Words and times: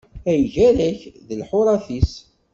Ay 0.29 0.41
gar-ak 0.55 0.99
d 1.27 1.29
lḥuṛat-is! 1.39 2.13